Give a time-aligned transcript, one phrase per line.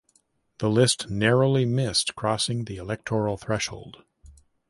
[0.57, 4.03] The list narrowly missed crossing the electoral threshold.